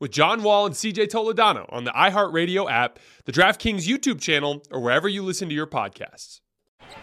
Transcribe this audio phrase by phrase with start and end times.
[0.00, 4.80] with John Wall and CJ Toledano on the iHeartRadio app, the DraftKings YouTube channel, or
[4.80, 6.40] wherever you listen to your podcasts.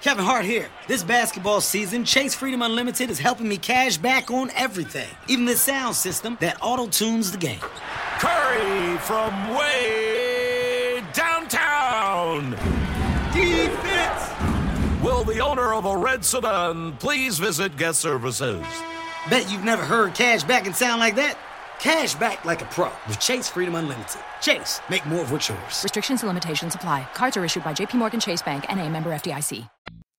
[0.02, 0.70] Kevin Hart here.
[0.88, 5.56] This basketball season, Chase Freedom Unlimited is helping me cash back on everything, even the
[5.56, 7.60] sound system that auto tunes the game.
[8.20, 12.52] Curry from way downtown.
[13.34, 15.04] Defense!
[15.04, 18.66] Will the owner of a red sedan please visit guest services?
[19.30, 21.38] Bet you've never heard cash back and sound like that.
[21.82, 24.22] Cash back like a pro with Chase Freedom Unlimited.
[24.40, 25.82] Chase, make more of what's yours.
[25.82, 27.08] Restrictions and limitations apply.
[27.16, 29.68] Cards are issued by JPMorgan Chase Bank and a member FDIC.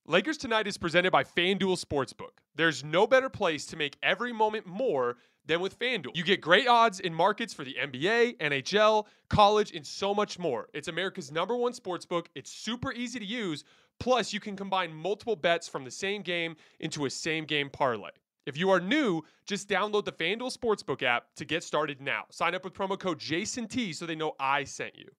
[0.05, 2.31] Lakers Tonight is presented by FanDuel Sportsbook.
[2.53, 6.17] There's no better place to make every moment more than with FanDuel.
[6.17, 10.67] You get great odds in markets for the NBA, NHL, college, and so much more.
[10.73, 12.25] It's America's number one sportsbook.
[12.35, 13.63] It's super easy to use.
[14.01, 18.09] Plus, you can combine multiple bets from the same game into a same game parlay.
[18.45, 22.23] If you are new, just download the FanDuel Sportsbook app to get started now.
[22.29, 25.09] Sign up with promo code JASONT so they know I sent you.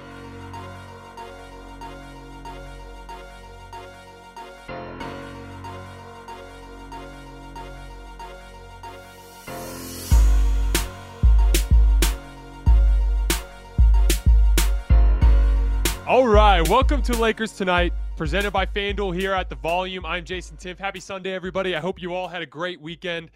[16.07, 20.07] All right, welcome to Lakers Tonight, presented by FanDuel here at the Volume.
[20.07, 20.79] I'm Jason Timpf.
[20.79, 21.75] Happy Sunday, everybody.
[21.75, 23.29] I hope you all had a great weekend.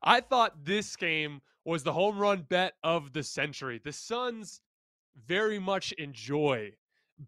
[0.00, 1.40] I thought this game
[1.70, 3.80] was the home run bet of the century.
[3.84, 4.60] The Suns
[5.28, 6.72] very much enjoy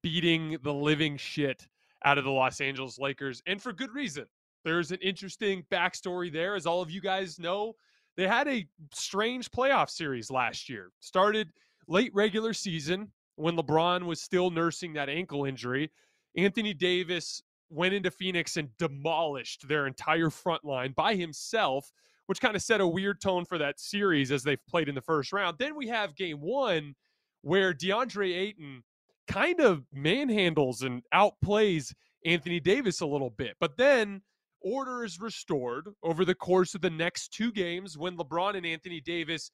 [0.02, 1.68] beating the living shit
[2.04, 4.26] out of the Los Angeles Lakers, and for good reason.
[4.64, 6.56] There's an interesting backstory there.
[6.56, 7.74] As all of you guys know,
[8.16, 10.90] they had a strange playoff series last year.
[10.98, 11.52] Started
[11.86, 15.88] late regular season, when LeBron was still nursing that ankle injury.
[16.36, 21.92] Anthony Davis went into Phoenix and demolished their entire front line by himself,
[22.32, 25.02] which kind of set a weird tone for that series as they've played in the
[25.02, 25.58] first round.
[25.58, 26.94] Then we have game one
[27.42, 28.82] where DeAndre Ayton
[29.28, 31.92] kind of manhandles and outplays
[32.24, 33.54] Anthony Davis a little bit.
[33.60, 34.22] But then
[34.62, 39.02] order is restored over the course of the next two games when LeBron and Anthony
[39.02, 39.50] Davis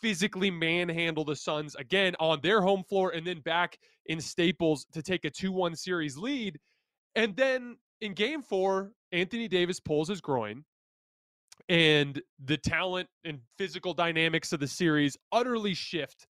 [0.00, 3.76] physically manhandle the Suns again on their home floor and then back
[4.06, 6.60] in Staples to take a 2 1 series lead.
[7.16, 10.64] And then in game four, Anthony Davis pulls his groin,
[11.70, 16.26] and the talent and physical dynamics of the series utterly shift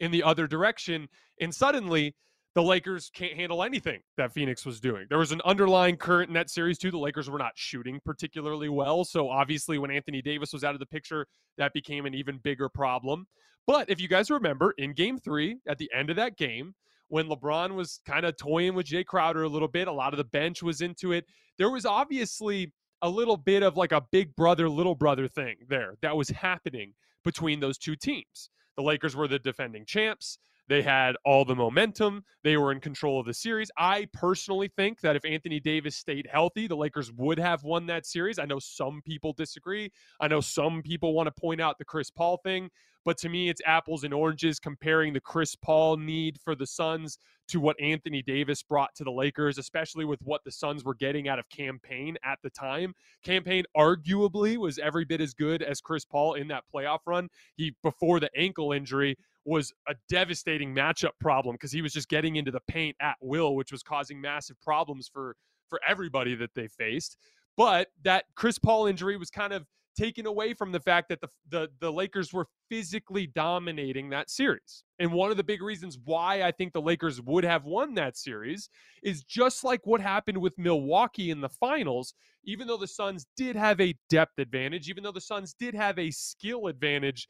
[0.00, 1.08] in the other direction.
[1.40, 2.14] And suddenly,
[2.54, 5.06] the Lakers can't handle anything that Phoenix was doing.
[5.08, 6.90] There was an underlying current in that series, too.
[6.90, 9.02] The Lakers were not shooting particularly well.
[9.04, 12.68] So, obviously, when Anthony Davis was out of the picture, that became an even bigger
[12.68, 13.26] problem.
[13.66, 16.74] But if you guys remember, in game three, at the end of that game,
[17.08, 20.18] when LeBron was kind of toying with Jae Crowder a little bit, a lot of
[20.18, 21.24] the bench was into it.
[21.56, 22.72] There was obviously
[23.02, 26.94] a little bit of like a big brother, little brother thing there that was happening
[27.24, 28.48] between those two teams.
[28.76, 30.38] The Lakers were the defending champs.
[30.68, 32.24] They had all the momentum.
[32.44, 33.70] They were in control of the series.
[33.76, 38.06] I personally think that if Anthony Davis stayed healthy, the Lakers would have won that
[38.06, 38.38] series.
[38.38, 39.90] I know some people disagree.
[40.20, 42.70] I know some people want to point out the Chris Paul thing.
[43.04, 47.18] But to me, it's apples and oranges comparing the Chris Paul need for the Suns
[47.48, 51.28] to what Anthony Davis brought to the Lakers, especially with what the Suns were getting
[51.28, 52.94] out of Cam Payne at the time.
[53.24, 57.28] Cam Payne arguably was every bit as good as Chris Paul in that playoff run.
[57.56, 62.36] He before the ankle injury was a devastating matchup problem because he was just getting
[62.36, 65.36] into the paint at will, which was causing massive problems for
[65.68, 67.16] for everybody that they faced.
[67.56, 69.66] But that Chris Paul injury was kind of
[69.96, 74.84] taken away from the fact that the, the the Lakers were physically dominating that series.
[74.98, 78.16] And one of the big reasons why I think the Lakers would have won that
[78.16, 78.70] series
[79.02, 82.14] is just like what happened with Milwaukee in the finals,
[82.44, 85.98] even though the Suns did have a depth advantage, even though the Suns did have
[85.98, 87.28] a skill advantage,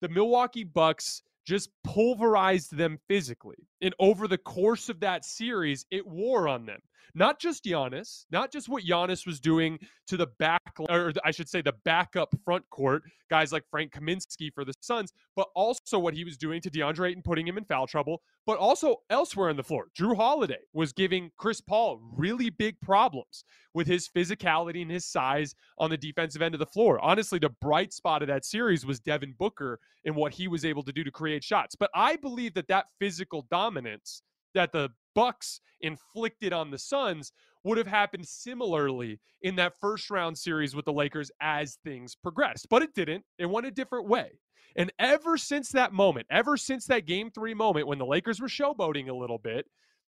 [0.00, 3.68] the Milwaukee Bucks just pulverized them physically.
[3.80, 6.80] And over the course of that series, it wore on them.
[7.16, 9.78] Not just Giannis, not just what Giannis was doing
[10.08, 14.52] to the back, or I should say the backup front court, guys like Frank Kaminsky
[14.52, 17.64] for the Suns, but also what he was doing to DeAndre Ayton, putting him in
[17.64, 19.86] foul trouble, but also elsewhere on the floor.
[19.96, 23.44] Jrue Holiday was giving Chris Paul really big problems
[23.74, 26.98] with his physicality and his size on the defensive end of the floor.
[26.98, 30.82] Honestly, the bright spot of that series was Devin Booker and what he was able
[30.82, 31.76] to do to create shots.
[31.76, 34.22] But I believe that that physical dominance
[34.54, 37.32] that the Bucks inflicted on the Suns
[37.62, 42.68] would have happened similarly in that first round series with the Lakers as things progressed.
[42.68, 43.24] But it didn't.
[43.38, 44.38] It went a different way.
[44.76, 48.48] And ever since that moment, ever since that game three moment when the Lakers were
[48.48, 49.66] showboating a little bit,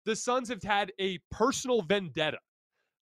[0.04, 2.38] the Suns have had a personal vendetta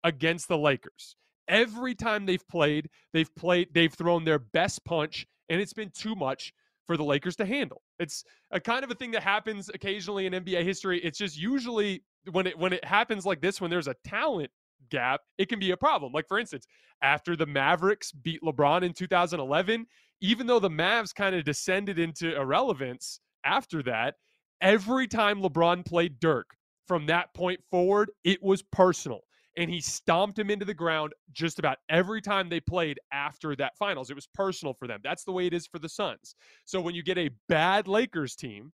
[0.03, 1.15] against the Lakers.
[1.47, 6.15] Every time they've played, they've played, they've thrown their best punch, and it's been too
[6.15, 6.53] much
[6.85, 7.81] for the Lakers to handle.
[7.99, 10.99] It's a kind of a thing that happens occasionally in NBA history.
[11.03, 14.49] It's just usually when it when it happens like this when there's a talent
[14.89, 16.11] gap, it can be a problem.
[16.11, 16.67] Like for instance,
[17.01, 19.85] after the Mavericks beat LeBron in 2011,
[20.21, 24.15] even though the Mavs kind of descended into irrelevance after that,
[24.61, 26.47] every time LeBron played Dirk
[26.87, 29.21] from that point forward, it was personal
[29.57, 33.77] and he stomped him into the ground just about every time they played after that
[33.77, 34.09] finals.
[34.09, 34.99] It was personal for them.
[35.03, 36.35] That's the way it is for the Suns.
[36.65, 38.73] So when you get a bad Lakers team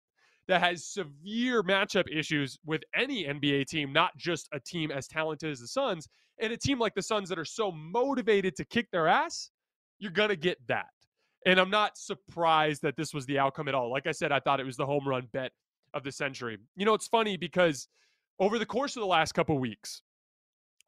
[0.49, 5.51] that has severe matchup issues with any NBA team, not just a team as talented
[5.51, 6.09] as the Suns,
[6.41, 9.51] and a team like the Suns that are so motivated to kick their ass,
[9.99, 10.87] you're going to get that.
[11.47, 13.91] And I'm not surprised that this was the outcome at all.
[13.91, 15.53] Like I said, I thought it was the home run bet
[15.95, 16.59] of the century.
[16.77, 17.89] You know, it's funny because
[18.39, 20.03] over the course of the last couple weeks,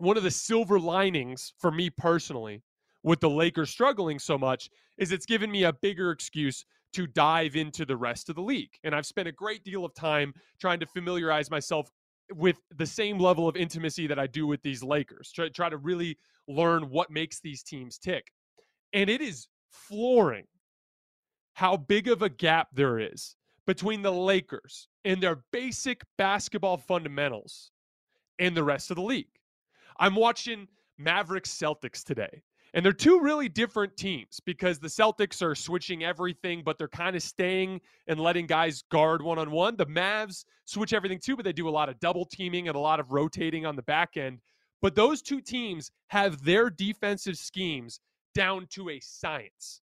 [0.03, 2.61] one of the silver linings for me personally
[3.05, 4.69] with the Lakers struggling so much
[4.99, 8.73] is it's given me a bigger excuse to dive into the rest of the league.
[8.83, 11.89] And I've spent a great deal of time trying to familiarize myself
[12.35, 15.77] with the same level of intimacy that I do with these Lakers, try, try to
[15.77, 16.19] really
[16.49, 18.27] learn what makes these teams tick.
[18.93, 20.47] And it is flooring
[21.55, 23.37] how big of a gap there is
[23.69, 27.71] between the Lakers and their basic basketball fundamentals
[28.41, 29.29] and the rest of the league.
[29.99, 30.69] I'm watching
[30.99, 32.43] Mavericks Celtics today.
[32.75, 37.15] And they're two really different teams because the Celtics are switching everything, but they're kind
[37.15, 39.77] of staying and letting guys guard one on one.
[39.77, 42.81] The Mavs switch everything too, but they do a lot of double teaming and a
[42.81, 44.39] lot of rotating on the back end.
[44.81, 48.01] But those two teams have their defensive schemes
[48.35, 49.83] down to a science.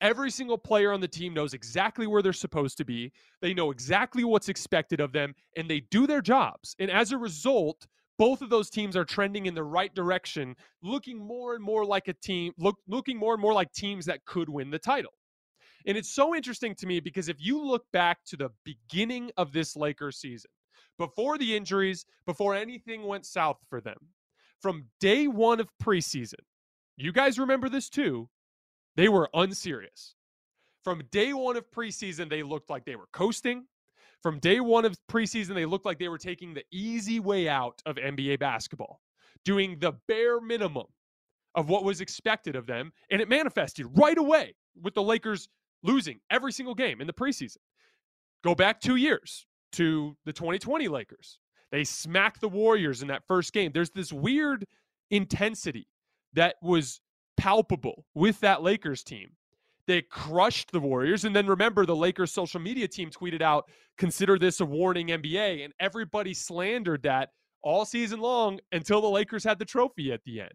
[0.00, 3.10] Every single player on the team knows exactly where they're supposed to be.
[3.40, 6.76] They know exactly what's expected of them, and they do their jobs.
[6.78, 7.88] And as a result,
[8.18, 12.08] both of those teams are trending in the right direction, looking more and more like
[12.08, 15.12] a team, look, looking more and more like teams that could win the title.
[15.86, 19.52] And it's so interesting to me because if you look back to the beginning of
[19.52, 20.50] this Lakers season,
[20.98, 23.96] before the injuries, before anything went south for them,
[24.60, 26.40] from day one of preseason,
[26.96, 28.28] you guys remember this too,
[28.96, 30.16] they were unserious.
[30.82, 33.66] From day one of preseason, they looked like they were coasting.
[34.22, 37.80] From day one of preseason, they looked like they were taking the easy way out
[37.86, 39.00] of NBA basketball,
[39.44, 40.86] doing the bare minimum
[41.54, 42.92] of what was expected of them.
[43.10, 45.48] And it manifested right away with the Lakers
[45.82, 47.58] losing every single game in the preseason.
[48.42, 51.38] Go back two years to the 2020 Lakers.
[51.70, 53.72] They smacked the Warriors in that first game.
[53.72, 54.64] There's this weird
[55.10, 55.86] intensity
[56.34, 57.00] that was
[57.36, 59.30] palpable with that Lakers team.
[59.88, 61.24] They crushed the Warriors.
[61.24, 65.64] And then remember, the Lakers social media team tweeted out, consider this a warning NBA.
[65.64, 67.30] And everybody slandered that
[67.62, 70.52] all season long until the Lakers had the trophy at the end.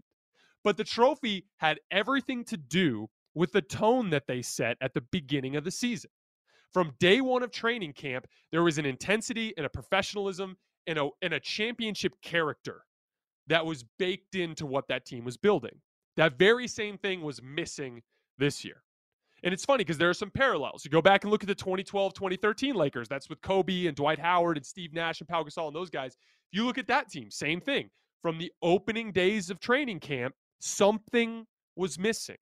[0.64, 5.04] But the trophy had everything to do with the tone that they set at the
[5.12, 6.12] beginning of the season.
[6.72, 11.10] From day one of training camp, there was an intensity and a professionalism and a,
[11.24, 12.86] and a championship character
[13.48, 15.82] that was baked into what that team was building.
[16.18, 18.04] That very same thing was missing
[18.38, 18.84] this year.
[19.44, 20.86] And it's funny because there are some parallels.
[20.86, 23.10] You go back and look at the 2012 2013 Lakers.
[23.10, 26.16] That's with Kobe and Dwight Howard and Steve Nash and Pau Gasol and those guys.
[26.52, 27.90] If you look at that team, same thing.
[28.22, 31.46] From the opening days of training camp, something
[31.76, 32.38] was missing.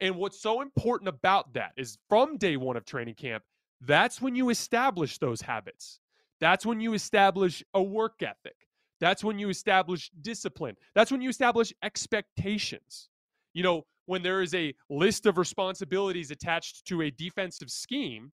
[0.00, 3.42] And what's so important about that is from day one of training camp,
[3.82, 6.00] that's when you establish those habits.
[6.40, 8.56] That's when you establish a work ethic.
[9.00, 10.76] That's when you establish discipline.
[10.94, 13.08] That's when you establish expectations.
[13.52, 18.32] You know, when there is a list of responsibilities attached to a defensive scheme,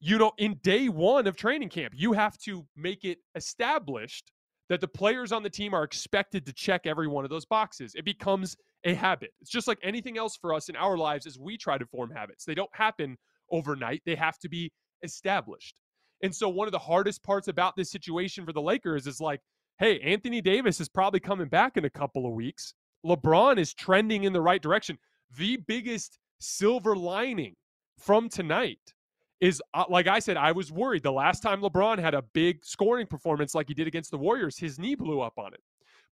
[0.00, 4.30] you know, in day one of training camp, you have to make it established
[4.68, 7.94] that the players on the team are expected to check every one of those boxes.
[7.94, 9.30] It becomes a habit.
[9.40, 12.10] It's just like anything else for us in our lives as we try to form
[12.10, 12.44] habits.
[12.44, 13.16] They don't happen
[13.50, 15.76] overnight, they have to be established.
[16.22, 19.40] And so, one of the hardest parts about this situation for the Lakers is like,
[19.78, 22.74] hey, Anthony Davis is probably coming back in a couple of weeks.
[23.06, 24.98] LeBron is trending in the right direction.
[25.36, 27.54] The biggest silver lining
[27.98, 28.94] from tonight
[29.40, 32.64] is uh, like I said, I was worried the last time LeBron had a big
[32.64, 35.60] scoring performance like he did against the Warriors, his knee blew up on it.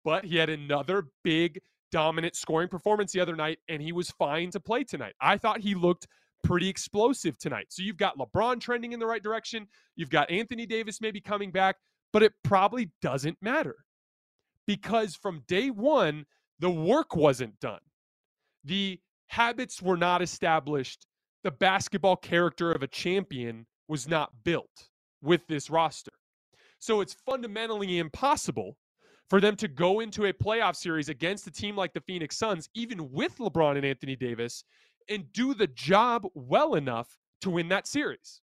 [0.04, 4.52] But he had another big dominant scoring performance the other night, and he was fine
[4.52, 5.14] to play tonight.
[5.22, 6.08] I thought he looked
[6.44, 7.68] pretty explosive tonight.
[7.70, 9.68] So you've got LeBron trending in the right direction.
[9.96, 11.78] You've got Anthony Davis maybe coming back,
[12.12, 13.78] but it probably doesn't matter
[14.68, 16.26] because from day one,
[16.60, 17.82] the work wasn't done.
[18.64, 21.06] The habits were not established
[21.44, 24.90] the basketball character of a champion was not built
[25.22, 26.12] with this roster.
[26.80, 28.78] So it's fundamentally impossible
[29.30, 32.70] for them to go into a playoff series against a team like the Phoenix Suns,
[32.74, 34.64] even with LeBron and Anthony Davis,
[35.10, 38.42] and do the job well enough to win that series.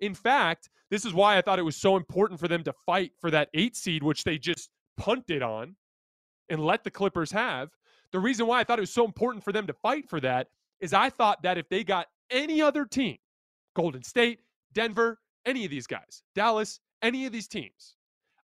[0.00, 3.12] In fact, this is why I thought it was so important for them to fight
[3.20, 5.74] for that eight seed, which they just punted on
[6.52, 7.70] and let the Clippers have.
[8.12, 10.48] The reason why I thought it was so important for them to fight for that
[10.80, 13.16] is I thought that if they got any other team,
[13.74, 14.40] Golden State,
[14.74, 17.96] Denver, any of these guys, Dallas, any of these teams,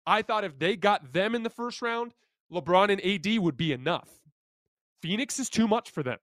[0.06, 2.14] I thought if they got them in the first round,
[2.52, 4.08] LeBron and AD would be enough.
[5.02, 6.18] Phoenix is too much for them.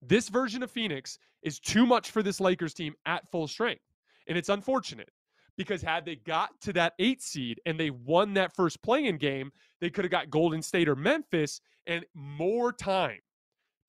[0.00, 3.82] This version of Phoenix is too much for this Lakers team at full strength.
[4.28, 5.10] And it's unfortunate
[5.56, 9.52] because had they got to that eight seed and they won that first play-in game,
[9.80, 13.20] they could have got Golden State or Memphis and more time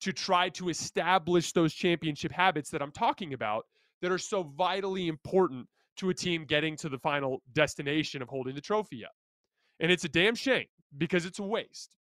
[0.00, 3.66] to try to establish those championship habits that I'm talking about
[4.02, 8.54] that are so vitally important to a team getting to the final destination of holding
[8.54, 9.14] the trophy up.
[9.80, 10.66] And it's a damn shame
[10.98, 11.96] because it's a waste.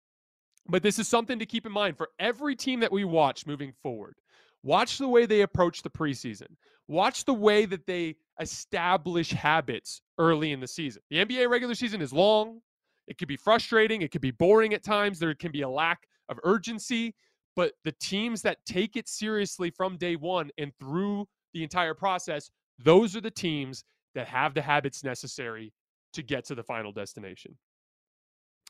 [0.68, 3.72] But this is something to keep in mind for every team that we watch moving
[3.82, 4.14] forward.
[4.62, 6.48] Watch the way they approach the preseason.
[6.86, 11.02] Watch the way that they establish habits early in the season.
[11.10, 12.60] The NBA regular season is long.
[13.06, 14.02] It could be frustrating.
[14.02, 15.18] It could be boring at times.
[15.18, 17.14] There can be a lack of urgency.
[17.56, 22.50] But the teams that take it seriously from day one and through the entire process,
[22.78, 25.72] those are the teams that have the habits necessary
[26.12, 27.56] to get to the final destination.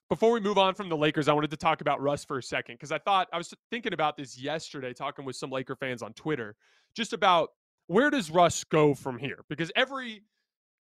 [0.09, 2.43] Before we move on from the Lakers, I wanted to talk about Russ for a
[2.43, 6.03] second because I thought I was thinking about this yesterday, talking with some Laker fans
[6.03, 6.57] on Twitter,
[6.95, 7.51] just about
[7.91, 9.45] where does Russ go from here?
[9.49, 10.23] Because every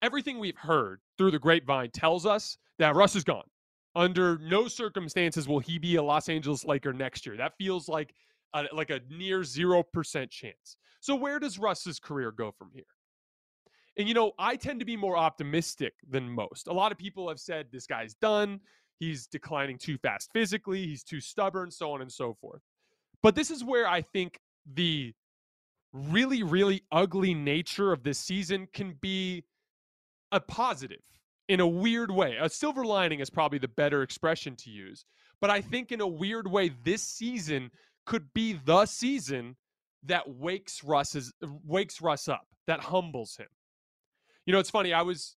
[0.04, 3.50] everything we've heard through the grapevine tells us that Russ is gone.
[3.96, 7.36] Under no circumstances will he be a Los Angeles Laker next year.
[7.36, 8.14] That feels like
[8.54, 10.78] a, like a near 0% chance.
[11.00, 12.84] So where does Russ's career go from here?
[13.98, 16.68] And you know, I tend to be more optimistic than most.
[16.68, 18.60] A lot of people have said this guy's done.
[19.00, 20.86] He's declining too fast physically.
[20.86, 22.62] He's too stubborn, so on and so forth.
[23.24, 24.40] But this is where I think
[24.76, 25.16] the
[25.94, 29.44] really, really ugly nature of this season can be
[30.32, 31.02] a positive
[31.48, 32.38] in a weird way.
[32.40, 35.06] A silver lining is probably the better expression to use.
[35.42, 37.72] But I think in a weird way, this season
[38.06, 39.56] could be the season
[40.04, 41.34] that wakes Russ's
[41.66, 43.48] wakes Russ up, that humbles him.
[44.46, 44.94] You know, it's funny.
[44.94, 45.36] I was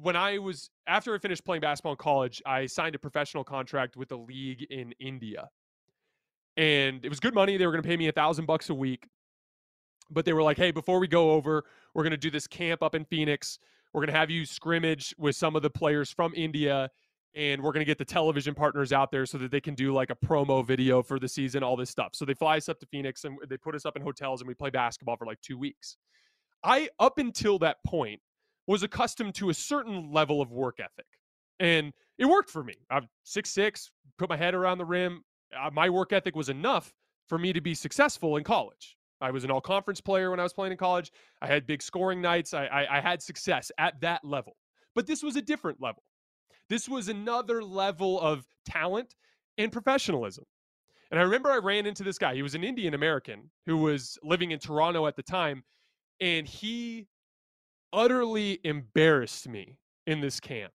[0.00, 3.96] when I was after I finished playing basketball in college, I signed a professional contract
[3.96, 5.48] with a league in India.
[6.56, 7.56] And it was good money.
[7.56, 9.08] They were going to pay me a thousand bucks a week.
[10.10, 12.82] But they were like, hey, before we go over, we're going to do this camp
[12.82, 13.58] up in Phoenix
[13.94, 16.90] We're going to have you scrimmage with some of the players from India,
[17.36, 19.92] and we're going to get the television partners out there so that they can do
[19.92, 22.10] like a promo video for the season, all this stuff.
[22.14, 24.48] So they fly us up to Phoenix and they put us up in hotels and
[24.48, 25.96] we play basketball for like two weeks.
[26.64, 28.20] I, up until that point,
[28.66, 31.06] was accustomed to a certain level of work ethic.
[31.60, 32.74] And it worked for me.
[32.90, 35.22] I'm six six, put my head around the rim.
[35.56, 36.92] Uh, my work ethic was enough
[37.28, 38.96] for me to be successful in college.
[39.24, 41.10] I was an all conference player when I was playing in college.
[41.40, 42.52] I had big scoring nights.
[42.52, 44.56] I, I, I had success at that level.
[44.94, 46.02] But this was a different level.
[46.68, 49.14] This was another level of talent
[49.58, 50.44] and professionalism.
[51.10, 52.34] And I remember I ran into this guy.
[52.34, 55.64] He was an Indian American who was living in Toronto at the time.
[56.20, 57.06] And he
[57.92, 60.72] utterly embarrassed me in this camp.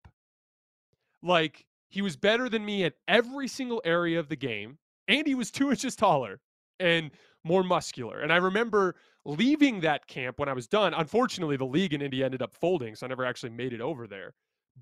[1.22, 4.77] Like, he was better than me at every single area of the game,
[5.08, 6.39] and he was two inches taller
[6.79, 7.12] and
[7.43, 8.21] more muscular.
[8.21, 8.95] And I remember
[9.25, 10.93] leaving that camp when I was done.
[10.93, 14.07] Unfortunately, the league in India ended up folding, so I never actually made it over
[14.07, 14.33] there,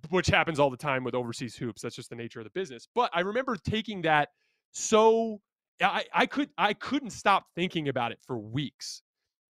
[0.10, 1.82] which happens all the time with overseas hoops.
[1.82, 2.88] That's just the nature of the business.
[2.94, 4.30] But I remember taking that
[4.72, 5.42] so
[5.82, 9.02] I, I could I couldn't stop thinking about it for weeks.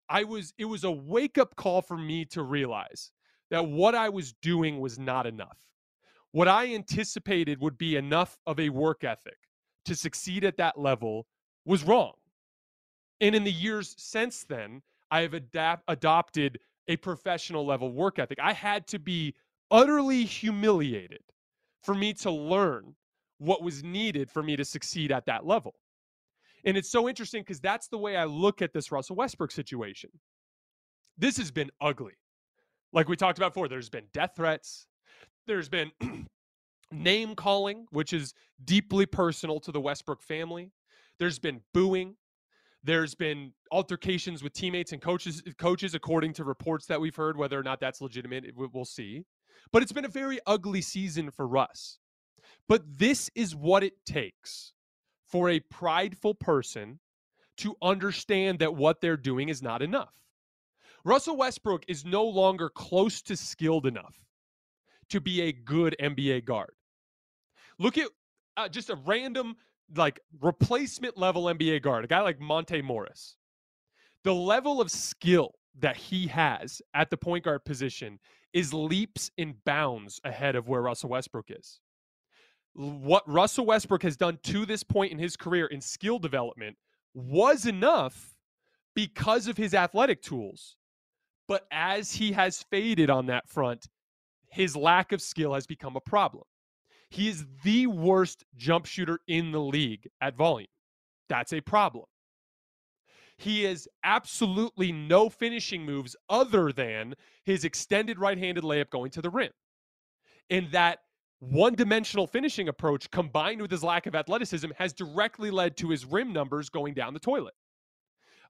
[0.09, 3.11] I was it was a wake up call for me to realize
[3.51, 5.59] that what I was doing was not enough.
[6.33, 9.37] What I anticipated would be enough of a work ethic
[9.85, 11.27] to succeed at that level
[11.65, 12.15] was wrong.
[13.21, 18.39] And in the years since then, I have adapt, adopted a professional level work ethic.
[18.43, 19.35] I had to be
[19.71, 21.23] utterly humiliated
[21.83, 22.95] for me to learn
[23.39, 25.75] what was needed for me to succeed at that level.
[26.65, 30.11] And it's so interesting because that's the way I look at this Russell Westbrook situation.
[31.19, 32.15] This has been ugly.
[32.93, 34.87] Like we talked about before, there's been death threats,
[35.47, 35.91] there's been
[36.93, 40.71] name calling, which is deeply personal to the Westbrook family.
[41.19, 42.17] There's been booing.
[42.85, 47.37] There's been altercations with teammates and coaches, coaches, according to reports that we've heard.
[47.37, 49.25] Whether or not that's legitimate, we'll see.
[49.73, 51.99] But it's been a very ugly season for Russ.
[52.69, 54.73] But this is what it takes
[55.27, 57.01] for a prideful person
[57.59, 60.13] to understand that what they're doing is not enough.
[61.05, 64.19] Russell Westbrook is no longer close to skilled enough
[65.11, 66.73] to be a good NBA guard.
[67.79, 68.09] Look at
[68.57, 69.57] uh, just a random,
[69.97, 73.37] like, replacement level NBA guard, a guy like Monte Morris.
[74.23, 78.19] The level of skill that he has at the point guard position
[78.53, 81.81] is leaps and bounds ahead of where Russell Westbrook is
[82.75, 86.77] what Russell Westbrook has done to this point in his career in skill development
[87.15, 88.37] was enough
[88.95, 90.77] because of his athletic tools.
[91.47, 93.87] But as he has faded on that front,
[94.49, 96.45] his lack of skill has become a problem.
[97.15, 100.67] He is the worst jump shooter in the league at volume.
[101.29, 102.07] That's a problem.
[103.39, 109.23] He has absolutely no finishing moves other than his extended right handed layup going to
[109.23, 109.53] the rim.
[110.51, 110.99] And that
[111.39, 116.05] one dimensional finishing approach combined with his lack of athleticism has directly led to his
[116.05, 117.55] rim numbers going down the toilet.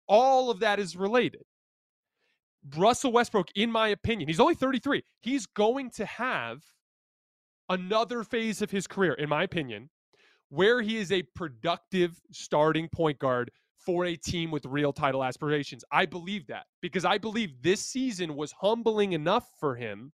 [0.08, 1.42] All of that is related.
[2.74, 5.04] Russell Westbrook, in my opinion, he's only 33.
[5.20, 6.62] He's going to have
[7.68, 9.90] another phase of his career, in my opinion,
[10.48, 15.84] where he is a productive starting point guard for a team with real title aspirations.
[15.92, 20.12] I believe that because I believe this season was humbling enough for him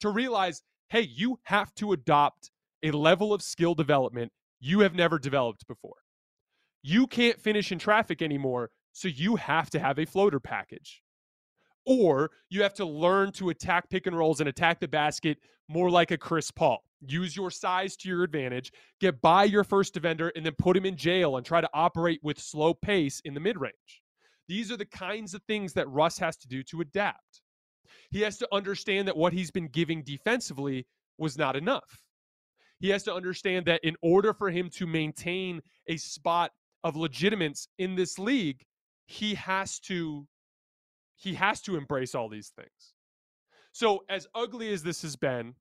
[0.00, 2.50] to realize hey, you have to adopt
[2.82, 5.96] a level of skill development you have never developed before.
[6.82, 11.02] You can't finish in traffic anymore, so you have to have a floater package.
[11.88, 15.90] Or you have to learn to attack pick and rolls and attack the basket more
[15.90, 16.84] like a Chris Paul.
[17.00, 20.84] Use your size to your advantage, get by your first defender, and then put him
[20.84, 24.02] in jail and try to operate with slow pace in the mid range.
[24.48, 27.40] These are the kinds of things that Russ has to do to adapt.
[28.10, 32.02] He has to understand that what he's been giving defensively was not enough.
[32.80, 36.50] He has to understand that in order for him to maintain a spot
[36.84, 38.62] of legitimacy in this league,
[39.06, 40.26] he has to
[41.18, 42.94] he has to embrace all these things.
[43.72, 45.54] So as ugly as this has been,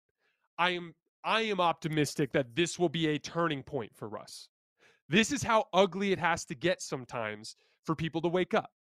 [0.58, 0.93] I am
[1.24, 4.48] I am optimistic that this will be a turning point for Russ.
[5.10, 8.72] This is how ugly it has to get sometimes for people to wake up.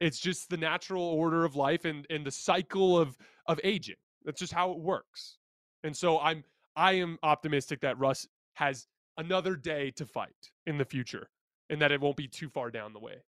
[0.00, 3.96] It's just the natural order of life and and the cycle of of aging.
[4.24, 5.38] That's just how it works.
[5.84, 6.42] And so I'm
[6.74, 8.86] I am optimistic that Russ has
[9.16, 11.28] another day to fight in the future
[11.70, 13.22] and that it won't be too far down the way.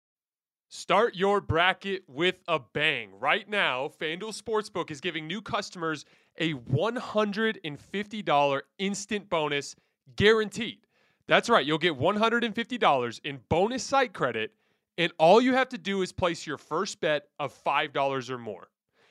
[0.67, 3.11] Start your bracket with a bang.
[3.19, 6.05] Right now, FanDuel Sportsbook is giving new customers
[6.37, 9.75] a $150 instant bonus
[10.15, 10.79] guaranteed.
[11.27, 14.53] That's right, you'll get $150 in bonus site credit
[14.97, 18.67] and all you have to do is place your first bet of $5 or more.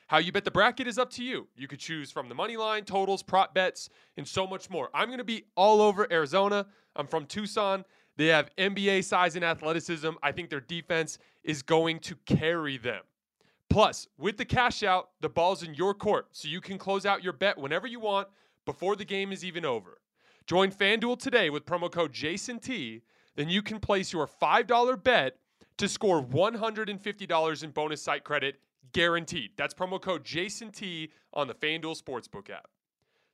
[0.07, 1.47] How you bet the bracket is up to you.
[1.55, 4.89] You could choose from the money line, totals, prop bets, and so much more.
[4.93, 6.67] I'm going to be all over Arizona.
[6.95, 7.85] I'm from Tucson.
[8.17, 10.11] They have NBA size and athleticism.
[10.23, 13.01] I think their defense is going to carry them.
[13.69, 17.23] Plus, with the cash out, the ball's in your court, so you can close out
[17.23, 18.27] your bet whenever you want
[18.65, 19.97] before the game is even over.
[20.47, 23.01] Join FanDuel today with promo code JASONT.
[23.35, 25.37] Then you can place your $5 bet
[25.77, 28.59] to score $150 in bonus site credit
[28.93, 29.51] guaranteed.
[29.57, 32.69] That's promo code JASONT on the FanDuel Sportsbook app.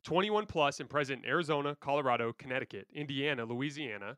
[0.03, 4.17] 21 plus and present in Arizona, Colorado, Connecticut, Indiana, Louisiana,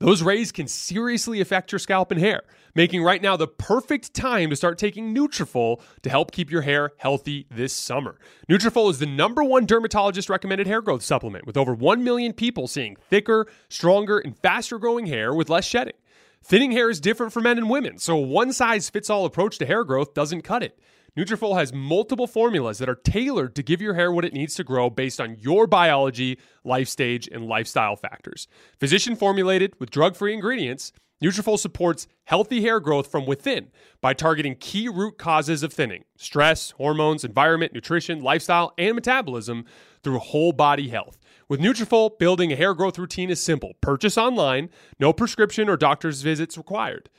[0.00, 2.40] Those rays can seriously affect your scalp and hair,
[2.74, 6.92] making right now the perfect time to start taking Nutrafol to help keep your hair
[6.96, 8.16] healthy this summer.
[8.48, 12.66] Nutrafol is the number one dermatologist recommended hair growth supplement, with over 1 million people
[12.66, 15.96] seeing thicker, stronger, and faster growing hair with less shedding.
[16.42, 19.58] Thinning hair is different for men and women, so a one size fits all approach
[19.58, 20.80] to hair growth doesn't cut it.
[21.18, 24.64] Nutrafol has multiple formulas that are tailored to give your hair what it needs to
[24.64, 28.46] grow based on your biology, life stage, and lifestyle factors.
[28.78, 30.92] Physician formulated with drug-free ingredients,
[31.22, 33.70] Nutrafol supports healthy hair growth from within
[34.00, 39.66] by targeting key root causes of thinning: stress, hormones, environment, nutrition, lifestyle, and metabolism
[40.02, 41.18] through whole body health.
[41.46, 43.74] With Nutrafol, building a hair growth routine is simple.
[43.82, 47.10] Purchase online, no prescription or doctor's visits required.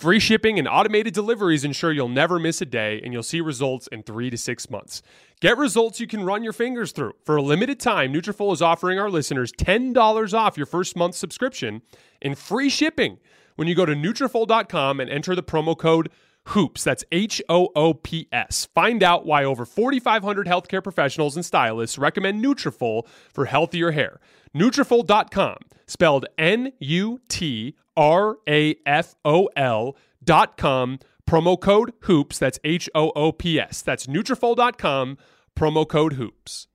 [0.00, 3.86] Free shipping and automated deliveries ensure you'll never miss a day and you'll see results
[3.88, 5.02] in 3 to 6 months.
[5.42, 7.12] Get results you can run your fingers through.
[7.22, 11.82] For a limited time, Nutrafol is offering our listeners $10 off your first month subscription
[12.22, 13.18] and free shipping
[13.56, 16.08] when you go to Nutrafol.com and enter the promo code
[16.46, 16.84] HOOPS.
[16.84, 18.68] That's H O O P S.
[18.74, 24.20] Find out why over 4,500 healthcare professionals and stylists recommend Nutrafol for healthier hair.
[24.54, 30.98] Nutrafol.com, spelled N U T R A F O L dot com,
[31.28, 32.38] promo code HOOPS.
[32.38, 33.82] That's H O O P S.
[33.82, 35.18] That's Nutrafol.com,
[35.56, 36.66] promo code HOOPS.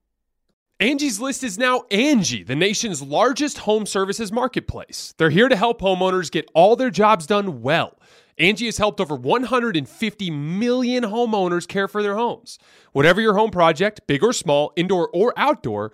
[0.80, 5.14] Angie's List is now Angie, the nation's largest home services marketplace.
[5.18, 7.98] They're here to help homeowners get all their jobs done well.
[8.38, 12.60] Angie has helped over 150 million homeowners care for their homes.
[12.92, 15.94] Whatever your home project, big or small, indoor or outdoor,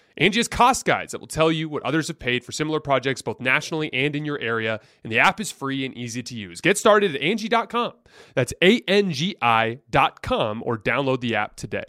[0.21, 3.23] Angie has cost guides that will tell you what others have paid for similar projects
[3.23, 6.61] both nationally and in your area, and the app is free and easy to use.
[6.61, 7.93] Get started at Angie.com.
[8.35, 11.85] That's A-N-G-I dot com or download the app today.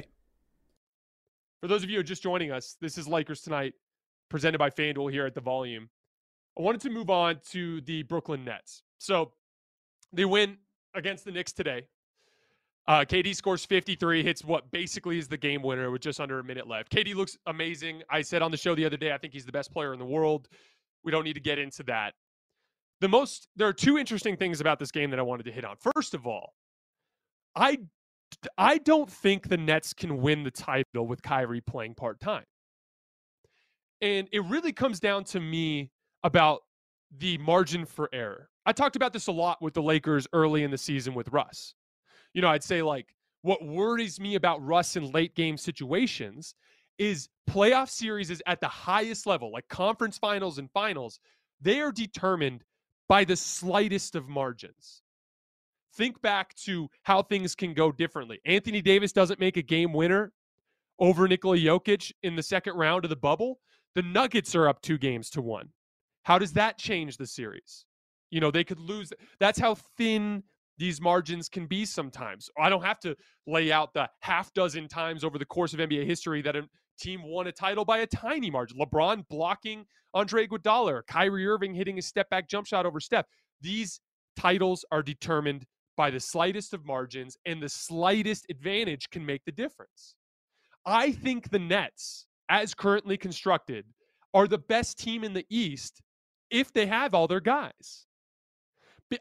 [1.60, 3.74] For those of you who are just joining us, this is Lakers Tonight,
[4.30, 5.90] presented by FanDuel here at the volume.
[6.58, 8.82] I wanted to move on to the Brooklyn Nets.
[8.96, 9.32] So
[10.10, 10.56] they win
[10.94, 11.82] against the Knicks today.
[12.88, 16.44] Uh, KD scores 53, hits what basically is the game winner with just under a
[16.44, 16.90] minute left.
[16.90, 18.02] KD looks amazing.
[18.10, 20.00] I said on the show the other day, I think he's the best player in
[20.00, 20.48] the world.
[21.04, 22.14] We don't need to get into that.
[23.00, 25.64] The most, there are two interesting things about this game that I wanted to hit
[25.64, 25.76] on.
[25.94, 26.54] First of all,
[27.54, 27.78] I,
[28.58, 32.44] I don't think the Nets can win the title with Kyrie playing part time.
[34.00, 35.90] And it really comes down to me
[36.24, 36.62] about
[37.16, 38.48] the margin for error.
[38.66, 41.74] I talked about this a lot with the Lakers early in the season with Russ.
[42.34, 46.54] You know, I'd say like what worries me about Russ in late game situations
[46.98, 51.18] is playoff series is at the highest level, like conference finals and finals.
[51.60, 52.64] They are determined
[53.08, 55.02] by the slightest of margins.
[55.94, 58.40] Think back to how things can go differently.
[58.46, 60.32] Anthony Davis doesn't make a game winner
[60.98, 63.58] over Nikola Jokic in the second round of the bubble.
[63.94, 65.68] The Nuggets are up two games to one.
[66.22, 67.84] How does that change the series?
[68.30, 69.12] You know, they could lose.
[69.38, 70.42] That's how thin
[70.82, 72.50] these margins can be sometimes.
[72.58, 73.14] I don't have to
[73.46, 76.68] lay out the half dozen times over the course of NBA history that a
[76.98, 78.80] team won a title by a tiny margin.
[78.80, 83.26] LeBron blocking Andre Iguodala, Kyrie Irving hitting a step back jump shot over Steph.
[83.60, 84.00] These
[84.36, 85.66] titles are determined
[85.96, 90.16] by the slightest of margins, and the slightest advantage can make the difference.
[90.84, 93.84] I think the Nets, as currently constructed,
[94.34, 96.02] are the best team in the East
[96.50, 98.08] if they have all their guys.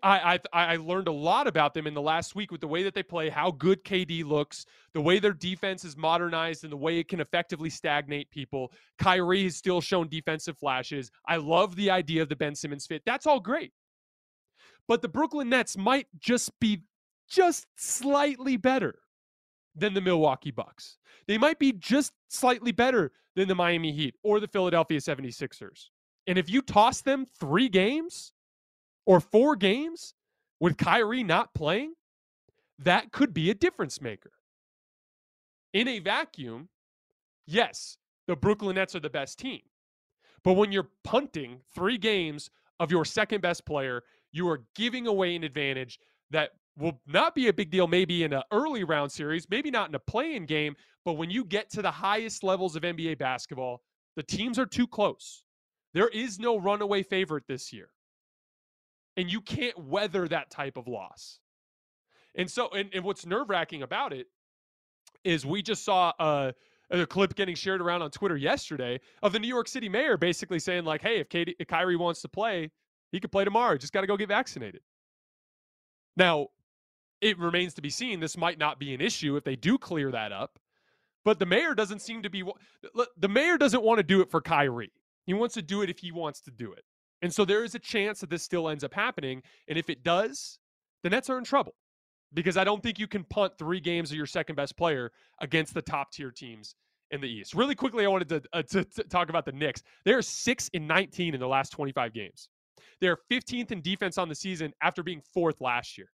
[0.04, 2.84] I, I, I learned a lot about them in the last week with the way
[2.84, 6.78] that they play, how good KD looks, the way their defense is modernized, and the
[6.78, 8.72] way it can effectively stagnate people.
[9.00, 11.12] Kyrie has still shown defensive flashes.
[11.28, 13.04] I love the idea of the Ben Simmons fit.
[13.06, 13.74] That's all great.
[14.88, 16.84] But the Brooklyn Nets might just be
[17.30, 18.96] just slightly better
[19.76, 20.98] than the Milwaukee Bucks.
[21.28, 25.90] They might be just slightly better than the Miami Heat or the Philadelphia 76ers.
[26.28, 28.34] And if you toss them three games
[29.06, 30.14] or four games
[30.60, 31.94] with Kyrie not playing,
[32.80, 34.32] that could be a difference maker.
[35.74, 36.70] In a vacuum,
[37.46, 39.62] yes, the Brooklyn Nets are the best team.
[40.44, 45.36] But when you're punting three games of your second best player, you are giving away
[45.36, 46.00] an advantage
[46.32, 49.90] that will not be a big deal maybe in an early round series, maybe not
[49.90, 53.82] in a play-in game, but when you get to the highest levels of NBA basketball,
[54.16, 55.44] the teams are too close.
[55.94, 57.90] There is no runaway favorite this year.
[59.18, 61.40] And you can't weather that type of loss.
[62.36, 64.28] And so, and, and what's nerve wracking about it
[65.24, 66.54] is we just saw a,
[66.90, 70.60] a, clip getting shared around on Twitter yesterday of the New York City mayor basically
[70.60, 72.72] saying, like, hey, if, KD, if Kyrie wants to play,
[73.12, 73.78] he could play tomorrow.
[73.78, 74.82] Just got to go get vaccinated.
[76.16, 76.48] Now,
[77.20, 78.20] it remains to be seen.
[78.20, 80.58] This might not be an issue if they do clear that up.
[81.24, 82.44] But the mayor doesn't seem to be.
[83.18, 84.92] The mayor doesn't want to do it for Kyrie.
[85.26, 86.84] He wants to do it if he wants to do it.
[87.22, 89.44] And so there is a chance that this still ends up happening.
[89.68, 90.60] And if it does,
[91.04, 91.76] the Nets are in trouble
[92.34, 95.74] because I don't think you can punt three games of your second best player against
[95.74, 96.76] the top tier teams
[97.12, 97.54] in the East.
[97.54, 99.84] Really quickly, I wanted to, uh, to, to talk about the Knicks.
[100.06, 102.50] They're six in 19 in the last 25 games.
[103.02, 106.08] They're 15th in defense on the season after being fourth last year.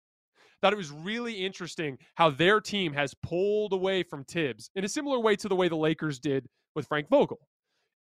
[0.63, 4.89] Thought it was really interesting how their team has pulled away from Tibbs in a
[4.89, 7.39] similar way to the way the Lakers did with Frank Vogel.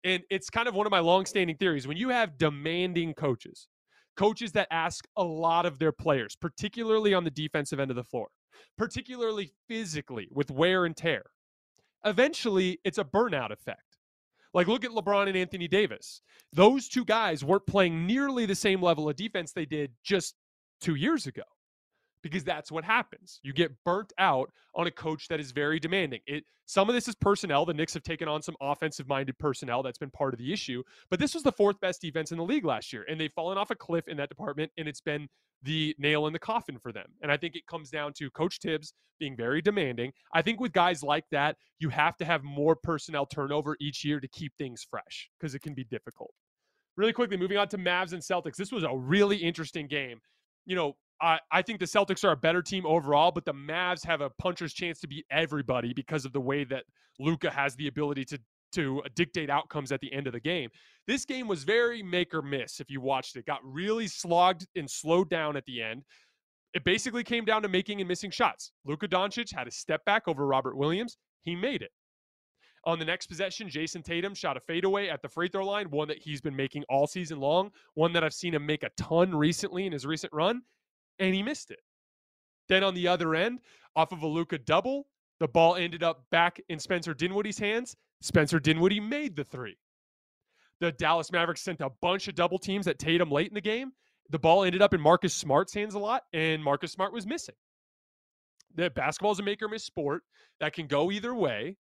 [0.05, 1.87] And it's kind of one of my long-standing theories.
[1.87, 3.69] When you have demanding coaches,
[4.17, 8.05] coaches that ask a lot of their players, particularly on the defensive end of the
[8.05, 8.29] floor,
[8.79, 11.25] particularly physically with wear and tear,
[12.05, 13.81] eventually it's a burnout effect.
[14.55, 16.23] Like, look at LeBron and Anthony Davis.
[16.53, 20.35] Those two guys weren't playing nearly the same level of defense they did just
[20.81, 21.43] two years ago
[22.31, 23.41] because that's what happens.
[23.43, 26.21] You get burnt out on a coach that is very demanding.
[26.27, 27.65] It some of this is personnel.
[27.65, 29.83] The Knicks have taken on some offensive minded personnel.
[29.83, 30.83] That's been part of the issue.
[31.11, 33.57] But this was the fourth best defense in the league last year, and they've fallen
[33.57, 35.29] off a cliff in that department, and it's been
[35.63, 37.07] the nail in the coffin for them.
[37.23, 40.13] And I think it comes down to Coach Tibbs being very demanding.
[40.33, 44.21] I think with guys like that, you have to have more personnel turnover each year
[44.21, 46.33] to keep things fresh because it can be difficult.
[46.97, 48.57] Really quickly, moving on to Mavs and Celtics.
[48.57, 50.21] This was a really interesting game.
[50.65, 54.05] You know, I, I think the Celtics are a better team overall, but the Mavs
[54.05, 56.85] have a puncher's chance to beat everybody because of the way that
[57.19, 58.39] Luka has the ability to
[58.73, 60.69] to uh, dictate outcomes at the end of the game.
[61.07, 63.47] This game was very make or miss if you watched it.
[63.47, 66.03] Got really slogged and slowed down at the end.
[66.75, 68.73] It basically came down to making and missing shots.
[68.85, 71.17] Luka Doncic had a step back over Robert Williams.
[71.43, 71.91] He made it.
[72.85, 76.07] On the next possession, Jayson Tatum shot a fadeaway at the free throw line, one
[76.09, 79.35] that he's been making all season long, one that I've seen him make a ton
[79.35, 80.63] recently in his recent run,
[81.19, 81.81] and he missed it.
[82.69, 83.61] Then on the other end,
[83.95, 85.07] off of a Luka double,
[85.41, 87.97] the ball ended up back in Spencer Dinwiddie's hands.
[88.23, 89.77] Spencer Dinwiddie made the three.
[90.81, 93.93] The Dallas Mavericks sent a bunch of double teams at Tatum late in the game.
[94.31, 97.55] The ball ended up in Marcus Smart's hands a lot, and Marcus Smart was missing.
[98.75, 100.23] The basketball is a make or miss sport
[100.61, 101.77] that can go either way,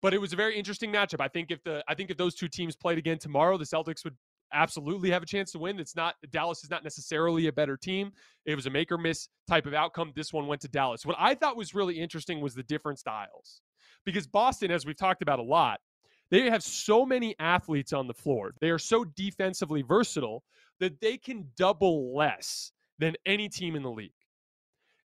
[0.00, 1.20] but it was a very interesting matchup.
[1.20, 4.04] I think if the I think if those two teams played again tomorrow, the Celtics
[4.04, 4.16] would
[4.52, 5.78] absolutely have a chance to win.
[5.78, 8.12] It's not Dallas is not necessarily a better team.
[8.46, 10.12] It was a make or miss type of outcome.
[10.14, 11.04] This one went to Dallas.
[11.06, 13.60] What I thought was really interesting was the different styles.
[14.04, 15.80] Because Boston, as we've talked about a lot,
[16.30, 18.52] they have so many athletes on the floor.
[18.60, 20.44] They are so defensively versatile
[20.80, 24.12] that they can double less than any team in the league.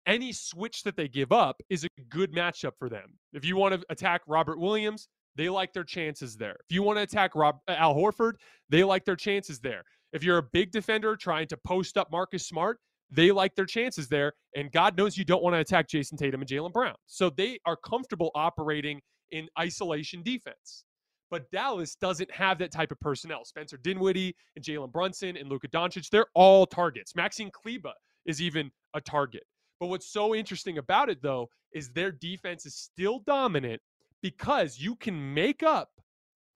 [0.06, 3.18] Any switch that they give up is a good matchup for them.
[3.32, 5.08] If you want to attack Robert Williams,
[5.40, 6.56] they like their chances there.
[6.68, 8.34] If you want to attack Rob, uh, Al Horford,
[8.68, 9.82] they like their chances there.
[10.12, 12.78] If you're a big defender trying to post up Marcus Smart,
[13.10, 14.34] they like their chances there.
[14.54, 16.94] And God knows you don't want to attack Jayson Tatum and Jaylen Brown.
[17.06, 19.00] So they are comfortable operating
[19.30, 20.84] in isolation defense.
[21.30, 23.46] But Dallas doesn't have that type of personnel.
[23.46, 27.14] Spencer Dinwiddie and Jalen Brunson and Luka Doncic, they're all targets.
[27.14, 27.94] Maxi Kleber
[28.26, 29.44] is even a target.
[29.78, 33.80] But what's so interesting about it, though, is their defense is still dominant
[34.22, 35.90] because you can make up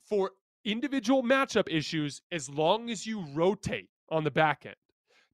[0.09, 0.33] for
[0.64, 4.74] individual matchup issues as long as you rotate on the back end.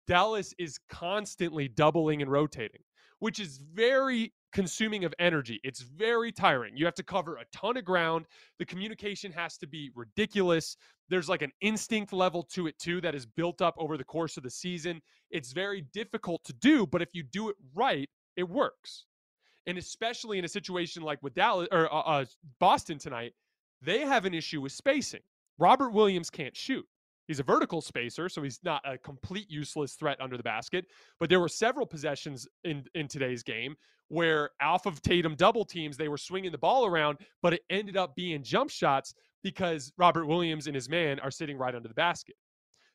[0.07, 2.83] Dallas is constantly doubling and rotating,
[3.21, 5.61] which is very consuming of energy.
[5.63, 6.77] It's very tiring.
[6.77, 8.27] You have to cover a ton of ground.
[8.59, 10.77] The communication has to be ridiculous.
[11.09, 14.37] There's like an instinct level to it too that is built up over the course
[14.37, 15.01] of the season.
[15.31, 19.07] It's very difficult to do, but if you do it right, it works.
[19.67, 22.25] And especially in a situation like with Dallas or uh, uh,
[22.59, 23.35] Boston tonight,
[23.83, 25.21] they have an issue with spacing.
[25.59, 26.87] Robert Williams can't shoot.
[27.27, 30.87] He's a vertical spacer, so he's not a complete useless threat under the basket.
[31.21, 33.77] But there were several possessions in in today's game
[34.09, 37.97] where off of Tatum double teams, they were swinging the ball around, but it ended
[37.97, 41.95] up being jump shots because Robert Williams and his man are sitting right under the
[41.95, 42.35] basket.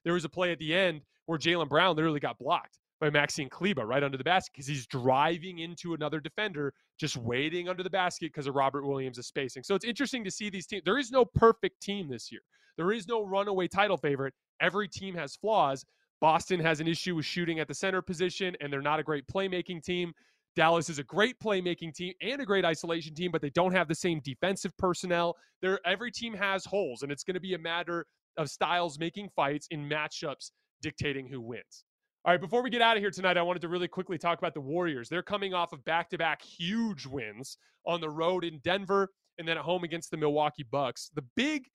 [0.04, 3.50] There was a play at the end where Jaylen Brown literally got blocked by Maxi
[3.50, 7.90] Kleber right under the basket because he's driving into another defender, just waiting under the
[7.90, 9.64] basket because of Robert Williams' spacing.
[9.64, 10.84] So it's interesting to see these teams.
[10.86, 12.42] There is no perfect team this year.
[12.78, 14.34] There is no runaway title favorite.
[14.62, 15.86] Every team has flaws.
[16.22, 19.28] Boston has an issue with shooting at the center position, and they're not a great
[19.28, 20.14] playmaking team.
[20.56, 23.90] Dallas is a great playmaking team and a great isolation team, but they don't have
[23.90, 25.36] the same defensive personnel.
[25.62, 28.06] There, every team has holes, and it's going to be a matter
[28.38, 31.84] of styles making fights in matchups dictating who wins.
[32.26, 34.40] All right, before we get out of here tonight, I wanted to really quickly talk
[34.40, 35.10] about the Warriors.
[35.10, 39.48] They're coming off of back to back huge wins on the road in Denver and
[39.48, 41.12] then at home against the Milwaukee Bucks.
[41.14, 41.68] The big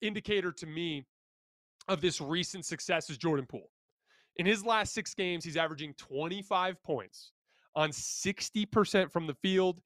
[0.00, 1.04] indicator to me
[1.88, 3.68] of this recent success is Jordan Poole.
[4.36, 7.32] In his last six games, he's averaging 25 points
[7.76, 9.78] on 60% from the field,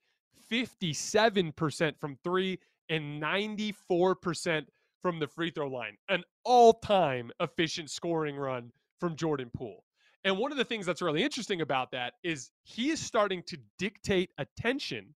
[0.49, 4.67] 57% from three, and 94%
[5.03, 5.97] from the free throw line.
[6.09, 9.83] An all time efficient scoring run from Jordan Poole.
[10.25, 13.59] And one of the things that's really interesting about that is he is starting to
[13.79, 15.15] dictate attention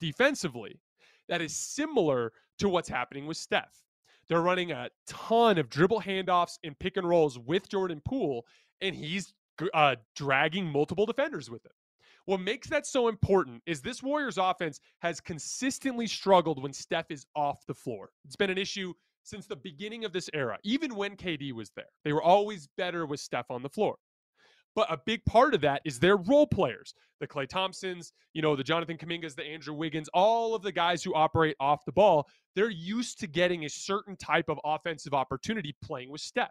[0.00, 0.80] defensively
[1.28, 3.82] that is similar to what's happening with Steph.
[4.28, 8.44] They're running a ton of dribble handoffs and pick and rolls with Jordan Poole,
[8.80, 9.32] and he's
[9.74, 11.72] uh, dragging multiple defenders with him.
[12.26, 17.24] What makes that so important is this Warriors offense has consistently struggled when Steph is
[17.34, 18.10] off the floor.
[18.26, 21.88] It's been an issue since the beginning of this era, even when KD was there.
[22.04, 23.96] They were always better with Steph on the floor.
[24.74, 28.54] But a big part of that is their role players, the Klay Thompsons, you know,
[28.54, 32.28] the Jonathan Kumingas, the Andrew Wiggins, all of the guys who operate off the ball.
[32.54, 36.50] They're used to getting a certain type of offensive opportunity playing with Steph.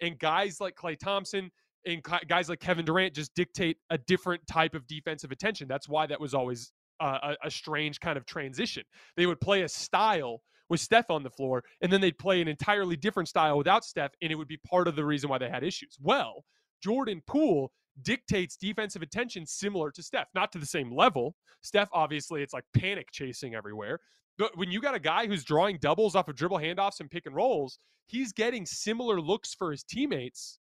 [0.00, 1.50] And guys like Klay Thompson
[1.86, 5.68] and guys like Kevin Durant just dictate a different type of defensive attention.
[5.68, 8.82] That's why that was always uh, a, a strange kind of transition.
[9.16, 12.48] They would play a style with Steph on the floor, and then they'd play an
[12.48, 15.48] entirely different style without Steph, and it would be part of the reason why they
[15.48, 15.96] had issues.
[16.02, 16.44] Well,
[16.86, 17.72] Jordan Poole
[18.02, 21.34] dictates defensive attention similar to Steph, not to the same level.
[21.62, 23.98] Steph, obviously, it's like panic chasing everywhere.
[24.38, 27.26] But when you got a guy who's drawing doubles off of dribble handoffs and pick
[27.26, 30.60] and rolls, he's getting similar looks for his teammates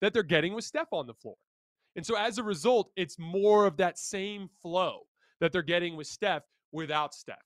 [0.00, 1.36] that they're getting with Steph on the floor.
[1.94, 5.00] And so as a result, it's more of that same flow
[5.40, 7.36] that they're getting with Steph without Steph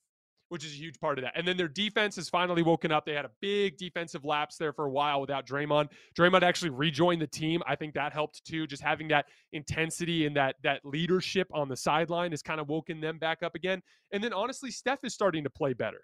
[0.50, 1.32] which is a huge part of that.
[1.36, 3.06] And then their defense has finally woken up.
[3.06, 5.88] They had a big defensive lapse there for a while without Draymond.
[6.18, 7.62] Draymond actually rejoined the team.
[7.66, 8.66] I think that helped too.
[8.66, 13.00] Just having that intensity and that that leadership on the sideline has kind of woken
[13.00, 13.80] them back up again.
[14.12, 16.00] And then honestly, Steph is starting to play better.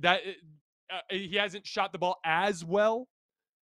[0.00, 0.20] That
[0.90, 3.08] uh, uh, he hasn't shot the ball as well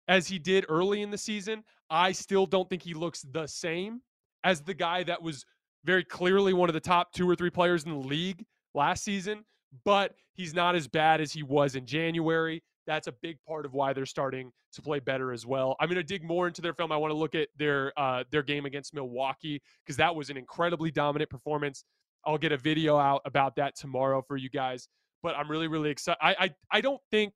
[0.07, 1.63] as he did early in the season.
[1.89, 4.01] I still don't think he looks the same
[4.43, 5.43] as the guy that was
[5.85, 8.45] very clearly one of the top two or three players in the league
[8.75, 9.43] last season,
[9.83, 12.63] but he's not as bad as he was in January.
[12.87, 15.75] That's a big part of why they're starting to play better as well.
[15.79, 16.91] I'm going to dig more into their film.
[16.91, 20.37] I want to look at their uh, their game against Milwaukee because that was an
[20.37, 21.83] incredibly dominant performance.
[22.25, 24.87] I'll get a video out about that tomorrow for you guys.
[25.23, 26.19] But I'm really really excited.
[26.21, 27.33] I I, I don't think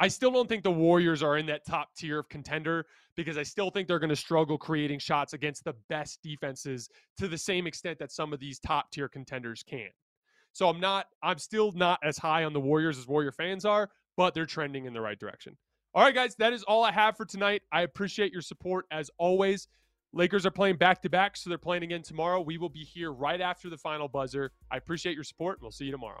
[0.00, 2.86] I still don't think the Warriors are in that top tier of contender
[3.16, 6.88] because I still think they're going to struggle creating shots against the best defenses
[7.18, 9.90] to the same extent that some of these top tier contenders can.
[10.60, 13.88] So I'm not I'm still not as high on the Warriors as Warrior fans are,
[14.18, 15.56] but they're trending in the right direction.
[15.94, 17.62] All right guys, that is all I have for tonight.
[17.72, 19.68] I appreciate your support as always.
[20.12, 22.42] Lakers are playing back to back, so they're playing again tomorrow.
[22.42, 24.52] We will be here right after the final buzzer.
[24.70, 26.20] I appreciate your support, we'll see you tomorrow.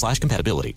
[0.00, 0.76] slash compatibility.